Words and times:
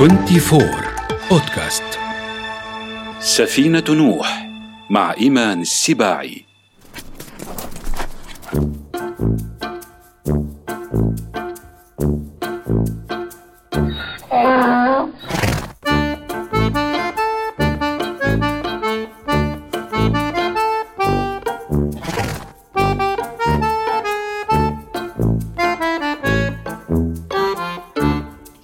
24 0.00 0.62
بودكاست 1.30 1.98
سفينة 3.20 3.84
نوح 3.88 4.48
مع 4.90 5.14
إيمان 5.20 5.60
السباعي. 5.60 6.44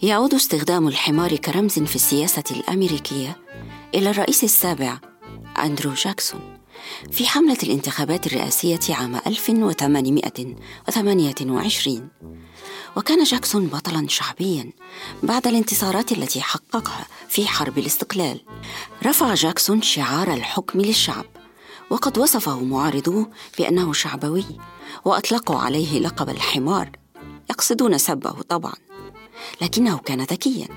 يعود 0.06 0.34
استخدام 0.34 0.88
الحمار 0.88 1.36
كرمز 1.36 1.78
في 1.78 1.96
السياسة 1.96 2.44
الأمريكية 2.50 3.36
إلى 3.94 4.10
الرئيس 4.10 4.44
السابع 4.44 4.98
أندرو 5.58 5.94
جاكسون 5.94 6.58
في 7.12 7.26
حملة 7.26 7.56
الانتخابات 7.62 8.26
الرئاسية 8.26 8.78
عام 8.90 9.16
1828 9.26 12.08
وكان 12.96 13.24
جاكسون 13.24 13.66
بطلا 13.66 14.08
شعبيا 14.08 14.72
بعد 15.22 15.46
الانتصارات 15.46 16.12
التي 16.12 16.40
حققها 16.40 17.06
في 17.28 17.46
حرب 17.46 17.78
الاستقلال. 17.78 18.40
رفع 19.06 19.34
جاكسون 19.34 19.82
شعار 19.82 20.34
الحكم 20.34 20.80
للشعب 20.80 21.26
وقد 21.90 22.18
وصفه 22.18 22.64
معارضوه 22.64 23.30
بأنه 23.58 23.92
شعبوي 23.92 24.44
وأطلقوا 25.04 25.58
عليه 25.58 25.98
لقب 25.98 26.28
الحمار 26.28 26.90
يقصدون 27.50 27.98
سبه 27.98 28.30
طبعا. 28.30 28.74
لكنه 29.60 29.98
كان 29.98 30.20
ذكيا 30.20 30.68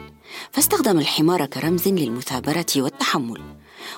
فاستخدم 0.52 1.00
الحمار 1.00 1.46
كرمز 1.46 1.88
للمثابرة 1.88 2.66
والتحمل 2.76 3.42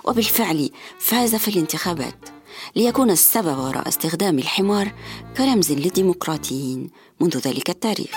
وبالفعل 0.04 0.70
فاز 1.00 1.36
في 1.36 1.48
الانتخابات 1.48 2.30
ليكون 2.76 3.12
السبب 3.12 3.58
وراء 3.58 3.88
استخدام 3.88 4.39
الحمار 4.39 4.92
كرمز 5.38 5.72
للديمقراطيين 5.72 6.89
منذ 7.20 7.38
ذلك 7.38 7.70
التاريخ. 7.70 8.16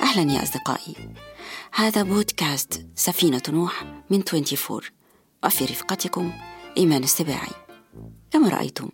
أهلا 0.00 0.32
يا 0.32 0.42
أصدقائي 0.42 0.94
هذا 1.72 2.02
بودكاست 2.02 2.86
سفينة 2.94 3.42
نوح 3.48 3.84
من 4.10 4.22
24 4.34 4.80
وفي 5.44 5.64
رفقتكم 5.64 6.32
إيمان 6.76 7.02
السباعي. 7.02 7.61
كما 8.30 8.48
رأيتم 8.48 8.88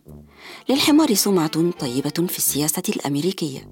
للحمار 0.68 1.14
سمعة 1.14 1.70
طيبة 1.70 2.27
في 2.28 2.38
السياسة 2.38 2.82
الأمريكية. 2.88 3.68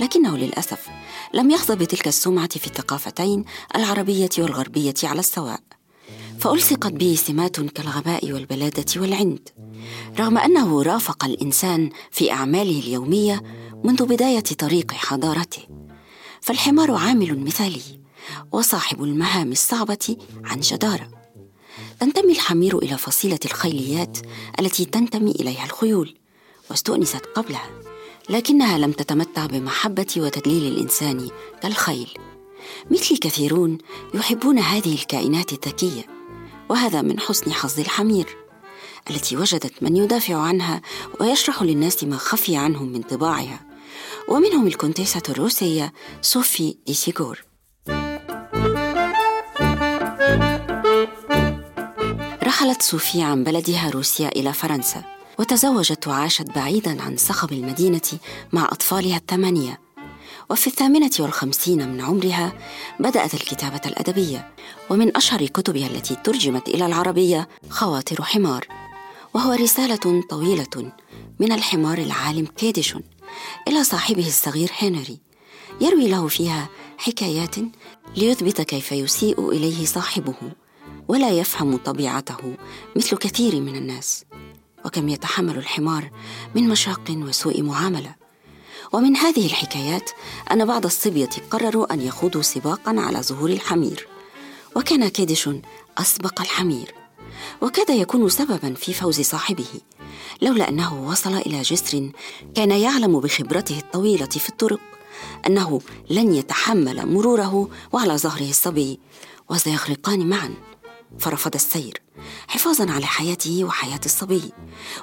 لكنه 0.00 0.36
للأسف 0.36 0.88
لم 1.34 1.50
يحظى 1.50 1.76
بتلك 1.76 2.08
السمعة 2.08 2.48
في 2.48 2.66
الثقافتين 2.66 3.44
العربية 3.76 4.28
والغربية 4.38 4.94
على 5.02 5.20
السواء. 5.20 5.60
فألصقت 6.38 6.92
به 6.92 7.14
سمات 7.14 7.60
كالغباء 7.60 8.32
والبلادة 8.32 9.00
والعند. 9.00 9.48
رغم 10.18 10.38
أنه 10.38 10.82
رافق 10.82 11.24
الإنسان 11.24 11.90
في 12.10 12.32
أعماله 12.32 12.78
اليومية 12.78 13.42
منذ 13.84 14.06
بداية 14.06 14.40
طريق 14.40 14.92
حضارته. 14.92 15.62
فالحمار 16.40 16.90
عامل 16.94 17.44
مثالي 17.44 18.00
وصاحب 18.52 19.02
المهام 19.02 19.52
الصعبة 19.52 20.16
عن 20.44 20.60
جدارة 20.60 21.17
تنتمي 22.00 22.32
الحمير 22.32 22.78
إلى 22.78 22.98
فصيلة 22.98 23.38
الخيليات 23.44 24.18
التي 24.60 24.84
تنتمي 24.84 25.30
إليها 25.30 25.64
الخيول 25.64 26.14
واستؤنست 26.70 27.26
قبلها 27.26 27.70
لكنها 28.30 28.78
لم 28.78 28.92
تتمتع 28.92 29.46
بمحبة 29.46 30.06
وتدليل 30.16 30.72
الإنسان 30.72 31.28
كالخيل. 31.62 32.08
مثلي 32.90 33.16
كثيرون 33.18 33.78
يحبون 34.14 34.58
هذه 34.58 34.94
الكائنات 34.94 35.52
الذكية 35.52 36.06
وهذا 36.68 37.02
من 37.02 37.20
حسن 37.20 37.52
حظ 37.52 37.80
الحمير 37.80 38.36
التي 39.10 39.36
وجدت 39.36 39.82
من 39.82 39.96
يدافع 39.96 40.36
عنها 40.36 40.82
ويشرح 41.20 41.62
للناس 41.62 42.04
ما 42.04 42.16
خفي 42.16 42.56
عنهم 42.56 42.92
من 42.92 43.02
طباعها 43.02 43.60
ومنهم 44.28 44.66
الكونتيسة 44.66 45.22
الروسية 45.28 45.92
صوفي 46.22 46.76
ديسيغور. 46.86 47.47
رحلت 52.58 52.82
صوفيا 52.82 53.24
عن 53.24 53.44
بلدها 53.44 53.90
روسيا 53.90 54.28
إلى 54.28 54.52
فرنسا 54.52 55.04
وتزوجت 55.38 56.08
وعاشت 56.08 56.50
بعيدا 56.50 57.02
عن 57.02 57.16
صخب 57.16 57.52
المدينة 57.52 58.00
مع 58.52 58.64
أطفالها 58.64 59.16
الثمانية. 59.16 59.80
وفي 60.50 60.66
الثامنة 60.66 61.10
والخمسين 61.20 61.88
من 61.88 62.00
عمرها 62.00 62.52
بدأت 63.00 63.34
الكتابة 63.34 63.80
الأدبية 63.86 64.50
ومن 64.90 65.16
أشهر 65.16 65.46
كتبها 65.46 65.86
التي 65.86 66.14
ترجمت 66.14 66.68
إلى 66.68 66.86
العربية 66.86 67.48
خواطر 67.70 68.22
حمار. 68.22 68.66
وهو 69.34 69.52
رسالة 69.52 70.22
طويلة 70.30 70.92
من 71.40 71.52
الحمار 71.52 71.98
العالم 71.98 72.46
كيديشون 72.46 73.02
إلى 73.68 73.84
صاحبه 73.84 74.26
الصغير 74.26 74.70
هنري 74.78 75.18
يروي 75.80 76.08
له 76.08 76.28
فيها 76.28 76.68
حكايات 76.98 77.56
ليثبت 78.16 78.60
كيف 78.60 78.92
يسيء 78.92 79.50
إليه 79.50 79.84
صاحبه. 79.84 80.67
ولا 81.08 81.30
يفهم 81.30 81.76
طبيعته 81.76 82.56
مثل 82.96 83.16
كثير 83.16 83.60
من 83.60 83.76
الناس 83.76 84.24
وكم 84.84 85.08
يتحمل 85.08 85.58
الحمار 85.58 86.10
من 86.54 86.68
مشاق 86.68 87.10
وسوء 87.10 87.62
معاملة. 87.62 88.14
ومن 88.92 89.16
هذه 89.16 89.46
الحكايات 89.46 90.10
أن 90.52 90.64
بعض 90.64 90.84
الصبية 90.84 91.30
قرروا 91.50 91.92
أن 91.94 92.00
يخوضوا 92.00 92.42
سباقا 92.42 93.00
على 93.00 93.22
ظهور 93.22 93.50
الحمير 93.50 94.08
وكان 94.76 95.08
كيدش 95.08 95.50
أسبق 95.98 96.40
الحمير. 96.40 96.94
وكاد 97.62 97.90
يكون 97.90 98.28
سببا 98.28 98.74
في 98.74 98.92
فوز 98.92 99.20
صاحبه 99.20 99.66
لولا 100.42 100.68
أنه 100.68 101.08
وصل 101.08 101.34
إلى 101.34 101.62
جسر 101.62 102.10
كان 102.54 102.70
يعلم 102.70 103.20
بخبرته 103.20 103.78
الطويلة 103.78 104.26
في 104.26 104.48
الطرق 104.48 104.80
أنه 105.46 105.80
لن 106.10 106.34
يتحمل 106.34 107.06
مروره 107.06 107.68
وعلى 107.92 108.18
ظهره 108.18 108.50
الصبي 108.50 109.00
وسيغرقان 109.50 110.28
معا. 110.28 110.54
فرفض 111.18 111.54
السير 111.54 112.02
حفاظا 112.48 112.90
على 112.90 113.06
حياته 113.06 113.64
وحياة 113.64 114.00
الصبي. 114.04 114.52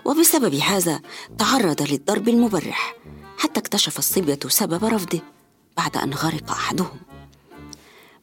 وبسبب 0.06 0.56
هذا 0.56 1.02
تعرض 1.38 1.82
للضرب 1.82 2.30
المبرح 2.30 2.96
حتى 3.38 3.60
اكتشف 3.60 4.00
الصبية 4.00 4.40
سبب 4.48 4.86
رفضه 4.86 5.20
بعد 5.78 5.98
أن 5.98 6.14
غرق 6.14 6.52
أحدهم. 6.52 7.00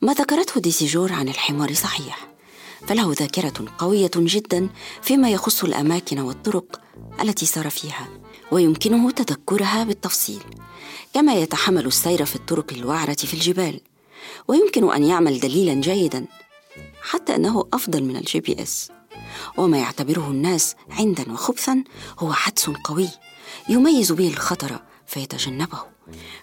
ما 0.02 0.12
ذكرته 0.12 0.60
ديسيجور 0.60 1.12
عن 1.12 1.28
الحمار 1.28 1.74
صحيح 1.74 2.28
فله 2.88 3.12
ذاكرة 3.12 3.64
قوية 3.78 4.10
جدا 4.16 4.68
فيما 5.02 5.30
يخص 5.30 5.64
الأماكن 5.64 6.18
والطرق 6.18 6.80
التي 7.22 7.46
سار 7.46 7.70
فيها 7.70 8.08
ويمكنه 8.52 9.10
تذكرها 9.10 9.84
بالتفصيل. 9.84 10.42
كما 11.14 11.34
يتحمل 11.34 11.86
السير 11.86 12.24
في 12.24 12.36
الطرق 12.36 12.72
الوعرة 12.72 13.14
في 13.14 13.34
الجبال 13.34 13.80
ويمكن 14.48 14.92
أن 14.92 15.04
يعمل 15.04 15.40
دليلا 15.40 15.74
جيدا 15.74 16.26
حتى 17.02 17.36
أنه 17.36 17.64
أفضل 17.72 18.04
من 18.04 18.16
ال 18.16 18.40
GPS. 18.40 18.90
وما 19.56 19.78
يعتبره 19.78 20.30
الناس 20.30 20.74
عندا 20.90 21.32
وخبثا 21.32 21.84
هو 22.18 22.32
حدس 22.32 22.70
قوي 22.70 23.08
يميز 23.68 24.12
به 24.12 24.28
الخطر 24.28 24.80
فيتجنبه. 25.06 25.78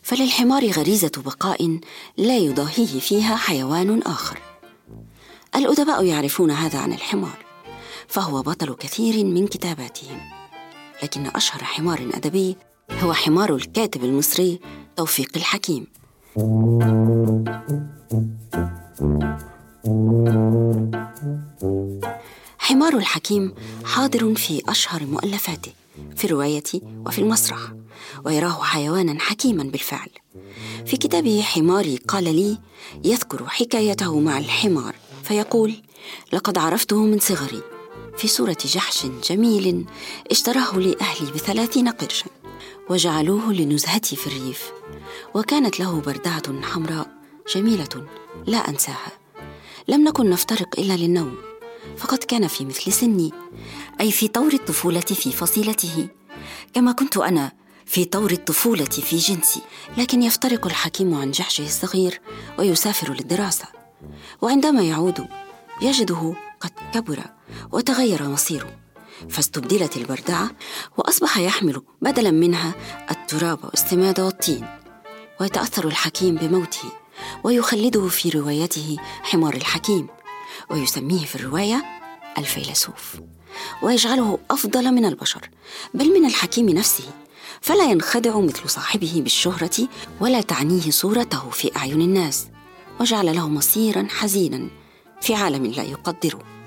فللحمار 0.04 0.68
غريزة 0.68 1.12
بقاء 1.18 1.80
لا 2.18 2.38
يضاهيه 2.38 3.00
فيها 3.00 3.36
حيوان 3.36 4.02
آخر. 4.02 4.40
الأدباء 5.56 6.06
يعرفون 6.06 6.52
هذا 6.52 6.80
عن 6.80 6.94
الحمار 6.94 7.46
فهو 8.08 8.42
بطل 8.42 8.76
كثير 8.76 9.26
من 9.26 9.48
كتاباتهم. 9.48 10.20
لكن 11.04 11.28
أشهر 11.28 11.64
حمار 11.64 12.10
أدبي 12.14 12.58
هو 12.92 13.14
حمار 13.14 13.56
الكاتب 13.56 14.04
المصري 14.04 14.60
توفيق 14.96 15.30
الحكيم. 15.36 15.88
حمار 22.60 22.98
الحكيم 22.98 23.54
حاضر 23.86 24.36
في 24.36 24.62
أشهر 24.68 25.06
مؤلفاته 25.06 25.72
في 26.16 26.26
الرواية 26.26 26.64
وفي 27.06 27.20
المسرح 27.20 27.60
ويراه 28.26 28.64
حيوانا 28.64 29.20
حكيما 29.20 29.64
بالفعل. 29.64 30.10
في 30.86 30.98
كتابه 30.98 31.42
حماري 31.42 31.98
قال 31.98 32.24
لي 32.24 32.58
يذكر 33.04 33.48
حكايته 33.48 34.20
مع 34.20 34.38
الحمار 34.38 34.96
فيقول 35.24 35.74
لقد 36.34 36.58
عرفته 36.58 37.04
من 37.04 37.20
صغري 37.20 37.62
في 38.18 38.28
صورة 38.28 38.58
جحش 38.66 39.06
جميل 39.30 39.86
اشتراه 40.32 40.78
لي 40.78 40.96
أهلي 41.02 41.32
بثلاثين 41.32 41.90
قرشا 41.90 42.28
وجعلوه 42.90 43.54
لنزهتي 43.54 44.16
في 44.16 44.28
الريف 44.28 44.72
وكانت 45.36 45.80
له 45.80 46.02
بردعة 46.02 46.62
حمراء 46.62 47.08
جميلة 47.56 48.08
لا 48.48 48.70
أنساها. 48.70 49.19
لم 49.90 50.04
نكن 50.08 50.30
نفترق 50.30 50.80
إلا 50.80 50.94
للنوم 50.94 51.38
فقد 51.98 52.18
كان 52.18 52.48
في 52.48 52.66
مثل 52.66 52.94
سني 52.94 53.32
أي 54.02 54.12
في 54.12 54.28
طور 54.28 54.54
الطفولة 54.54 55.00
في 55.00 55.32
فصيلته 55.32 56.08
كما 56.74 56.92
كنت 56.92 57.18
أنا 57.18 57.52
في 57.86 58.06
طور 58.06 58.32
الطفولة 58.32 58.86
في 58.86 59.18
جنسي 59.18 59.62
لكن 59.98 60.24
يفترق 60.24 60.66
الحكيم 60.66 61.14
عن 61.14 61.32
جحشه 61.32 61.66
الصغير 61.66 62.22
ويسافر 62.60 63.14
للدراسة 63.14 63.66
وعندما 64.42 64.82
يعود 64.82 65.28
يجده 65.82 66.36
قد 66.60 66.72
كبر 66.94 67.20
وتغير 67.72 68.24
مصيره 68.24 68.80
فاستبدلت 69.30 69.98
البردعة 69.98 70.52
وأصبح 70.98 71.38
يحمل 71.38 71.82
بدلا 72.02 72.32
منها 72.32 72.74
التراب 73.12 73.66
والسماد 73.66 74.20
والطين 74.20 74.68
ويتأثر 75.42 75.88
الحكيم 75.88 76.36
بموته. 76.36 76.92
ويخلده 77.44 78.08
في 78.08 78.30
روايته 78.30 78.98
حمار 79.24 79.54
الحكيم 79.54 80.08
ويسميه 80.70 81.26
في 81.26 81.36
الرواية 81.36 81.86
الفيلسوف 82.38 83.16
ويجعله 83.84 84.40
أفضل 84.52 84.92
من 84.92 85.06
البشر 85.06 85.50
بل 85.94 86.20
من 86.20 86.26
الحكيم 86.26 86.70
نفسه 86.70 87.04
فلا 87.62 87.92
ينخدع 87.92 88.40
مثل 88.40 88.70
صاحبه 88.70 89.14
بالشهرة 89.16 89.88
ولا 90.22 90.42
تعنيه 90.42 90.92
صورته 90.92 91.50
في 91.50 91.76
أعين 91.78 92.02
الناس 92.02 92.48
وجعل 93.00 93.36
له 93.36 93.50
مصيرا 93.50 94.08
حزينا 94.10 94.70
في 95.22 95.36
عالم 95.36 95.66
لا 95.66 95.84
يقدره. 95.84 96.59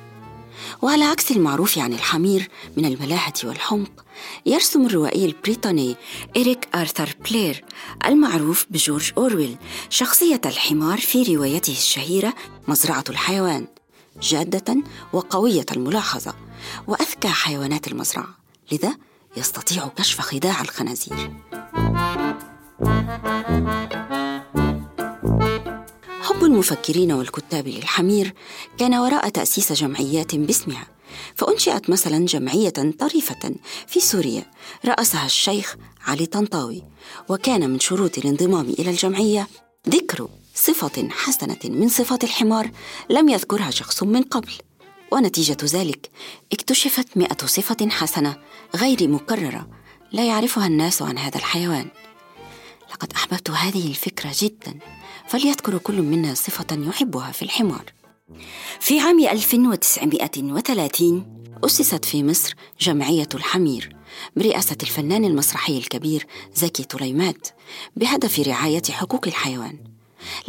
وعلى 0.82 1.04
عكس 1.04 1.30
المعروف 1.30 1.78
عن 1.78 1.92
الحمير 1.92 2.48
من 2.76 2.84
الملاحة 2.84 3.32
والحمق 3.44 4.04
يرسم 4.46 4.86
الروائي 4.86 5.24
البريطاني 5.24 5.96
إريك 6.36 6.68
آرثر 6.74 7.14
بلير 7.30 7.64
المعروف 8.06 8.66
بجورج 8.70 9.12
أورويل 9.16 9.56
شخصية 9.90 10.40
الحمار 10.46 10.98
في 10.98 11.36
روايته 11.36 11.72
الشهيرة 11.72 12.34
مزرعة 12.68 13.04
الحيوان 13.08 13.66
جادة 14.22 14.76
وقوية 15.12 15.66
الملاحظة 15.72 16.34
وأذكى 16.86 17.28
حيوانات 17.28 17.88
المزرعة 17.88 18.28
لذا 18.72 18.96
يستطيع 19.36 19.88
كشف 19.88 20.20
خداع 20.20 20.60
الخنازير. 20.60 21.30
المفكرين 26.52 27.12
والكتاب 27.12 27.68
للحمير 27.68 28.34
كان 28.78 28.94
وراء 28.94 29.28
تأسيس 29.28 29.72
جمعيات 29.72 30.34
باسمها 30.34 30.86
فأنشئت 31.34 31.90
مثلا 31.90 32.26
جمعية 32.26 32.92
طريفة 32.98 33.54
في 33.86 34.00
سوريا 34.00 34.50
رأسها 34.84 35.26
الشيخ 35.26 35.76
علي 36.06 36.26
طنطاوي 36.26 36.82
وكان 37.28 37.70
من 37.70 37.80
شروط 37.80 38.18
الانضمام 38.18 38.68
إلى 38.78 38.90
الجمعية 38.90 39.48
ذكر 39.88 40.28
صفة 40.54 41.08
حسنة 41.10 41.58
من 41.64 41.88
صفات 41.88 42.24
الحمار 42.24 42.70
لم 43.10 43.28
يذكرها 43.28 43.70
شخص 43.70 44.02
من 44.02 44.22
قبل 44.22 44.52
ونتيجة 45.12 45.56
ذلك 45.64 46.10
اكتشفت 46.52 47.16
مئة 47.16 47.46
صفة 47.46 47.88
حسنة 47.90 48.36
غير 48.76 49.08
مكررة 49.08 49.68
لا 50.12 50.26
يعرفها 50.26 50.66
الناس 50.66 51.02
عن 51.02 51.18
هذا 51.18 51.36
الحيوان. 51.38 51.86
لقد 52.92 53.12
أحببت 53.12 53.50
هذه 53.50 53.86
الفكرة 53.86 54.30
جدا. 54.38 54.78
فليذكر 55.28 55.78
كل 55.78 56.02
منا 56.02 56.34
صفة 56.34 56.66
يحبها 56.72 57.32
في 57.32 57.42
الحمار. 57.42 57.84
في 58.80 59.00
عام 59.00 59.20
1930 59.20 61.42
أسست 61.64 62.04
في 62.04 62.24
مصر 62.24 62.54
جمعية 62.80 63.28
الحمير 63.34 63.96
برئاسة 64.36 64.76
الفنان 64.82 65.24
المسرحي 65.24 65.78
الكبير 65.78 66.26
زكي 66.54 66.84
طليمات 66.84 67.48
بهدف 67.96 68.40
رعاية 68.40 68.82
حقوق 68.90 69.26
الحيوان. 69.26 69.78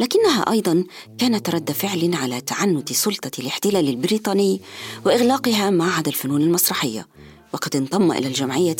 لكنها 0.00 0.50
أيضا 0.50 0.84
كانت 1.18 1.50
رد 1.50 1.72
فعل 1.72 2.14
على 2.14 2.40
تعنت 2.40 2.92
سلطة 2.92 3.30
الاحتلال 3.38 3.88
البريطاني 3.88 4.60
وإغلاقها 5.06 5.70
معهد 5.70 6.08
الفنون 6.08 6.42
المسرحية. 6.42 7.06
وقد 7.52 7.76
انضم 7.76 8.12
إلى 8.12 8.26
الجمعية 8.26 8.76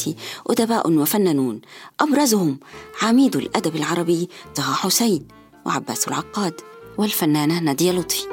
أدباء 0.46 0.90
وفنانون. 0.90 1.60
أبرزهم 2.00 2.58
عميد 3.02 3.36
الأدب 3.36 3.76
العربي 3.76 4.28
طه 4.54 4.74
حسين. 4.74 5.28
وعباس 5.66 6.08
العقاد 6.08 6.60
والفنانة 6.98 7.58
نادية 7.58 7.92
لطفي. 7.92 8.26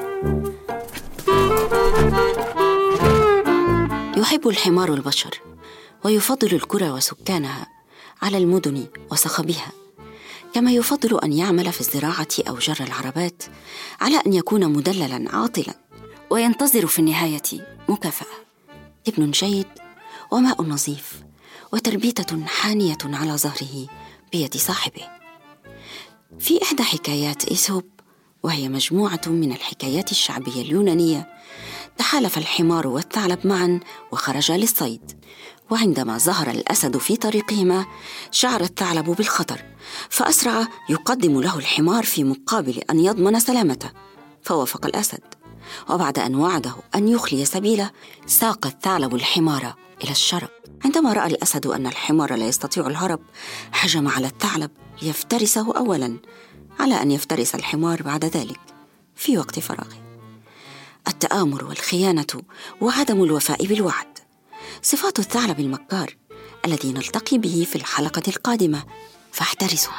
يحب 4.18 4.48
الحمار 4.48 4.94
البشر 4.94 5.42
ويفضل 6.06 6.56
القرى 6.56 6.89
وسكانها 6.89 7.68
على 8.22 8.38
المدن 8.38 8.88
وصخبها 9.12 9.72
كما 10.54 10.72
يفضل 10.72 11.19
أن 11.19 11.33
يعمل 11.33 11.72
في 11.72 11.81
الزراعة 11.81 12.28
أو 12.50 12.56
جر 12.57 12.78
العربات 12.80 13.44
على 14.01 14.18
أن 14.28 14.33
يكون 14.33 14.69
مدللا 14.74 15.36
عاطلا 15.36 15.74
وينتظر 16.30 16.88
في 16.88 17.00
النهاية 17.00 17.42
مكافأة. 17.89 18.36
ابن 19.07 19.31
جيد 19.31 19.68
وماء 20.31 20.62
نظيف 20.62 21.22
وتربيتة 21.74 22.45
حانية 22.45 22.98
على 23.06 23.38
ظهره 23.38 23.88
بيد 24.31 24.57
صاحبه. 24.57 25.20
في 26.39 26.63
إحدى 26.63 26.83
حكايات 26.83 27.45
ايسوب 27.45 27.83
وهي 28.44 28.69
مجموعة 28.69 29.22
من 29.28 29.51
الحكايات 29.51 30.12
الشعبية 30.12 30.62
اليونانية. 30.62 31.28
تحالف 31.98 32.38
الحمار 32.38 32.88
والثعلب 32.88 33.48
معا 33.48 33.80
وخرجا 34.12 34.57
للصيد. 34.57 35.22
وعندما 35.69 36.18
ظهر 36.18 36.50
الأسد 36.50 36.98
في 36.98 37.16
طريقهما 37.16 37.86
شعر 38.31 38.62
الثعلب 38.62 39.06
بالخطر 39.06 39.62
فأسرع 40.10 40.68
يقدم 40.89 41.42
له 41.42 41.57
الحمار 41.57 42.04
في 42.04 42.24
مقابل 42.24 42.81
أن 42.89 43.00
يضمن 43.00 43.39
سلامته 43.39 43.92
فوافق 44.42 44.86
الأسد. 44.86 45.41
وبعد 45.89 46.19
أن 46.19 46.35
وعده 46.35 46.73
أن 46.95 47.07
يخلي 47.07 47.45
سبيله 47.45 47.91
ساق 48.25 48.65
الثعلب 48.65 49.15
الحمار 49.15 49.75
إلى 50.03 50.12
الشرق. 50.12 50.51
عندما 50.85 51.13
رأى 51.13 51.27
الأسد 51.27 51.68
أن 51.68 51.88
الحمار 51.88 52.35
لا 52.35 52.47
يستطيع 52.47 52.88
الهرب 52.88 53.19
هجم 53.73 54.07
على 54.07 54.27
الثعلب 54.27 54.71
ليفترسه 55.01 55.77
اولا 55.77 56.18
على 56.79 57.01
أن 57.01 57.12
يفترس 57.12 57.56
الحمار 57.56 58.01
بعد 58.03 58.25
ذلك 58.25 58.59
في 59.15 59.38
وقت 59.38 59.59
فراغه. 59.59 60.01
التآمر 61.07 61.65
والخيانة 61.65 62.41
وعدم 62.81 63.23
الوفاء 63.23 63.65
بالوعد. 63.65 64.19
صفات 64.81 65.19
الثعلب 65.19 65.59
المكار 65.59 66.15
الذي 66.65 66.94
نلتقي 66.94 67.38
به 67.38 67.68
في 67.69 67.75
الحلقة 67.75 68.23
القادمة 68.27 68.83
فاحترسوا. 69.31 69.94